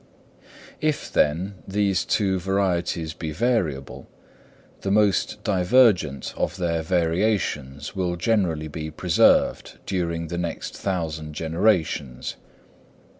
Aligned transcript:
If, 0.79 1.13
then, 1.13 1.57
these 1.67 2.05
two 2.05 2.39
varieties 2.39 3.13
be 3.13 3.29
variable, 3.31 4.09
the 4.79 4.89
most 4.89 5.43
divergent 5.43 6.33
of 6.35 6.57
their 6.57 6.81
variations 6.81 7.95
will 7.95 8.15
generally 8.15 8.67
be 8.67 8.89
preserved 8.89 9.77
during 9.85 10.29
the 10.29 10.39
next 10.39 10.75
thousand 10.75 11.33
generations. 11.35 12.35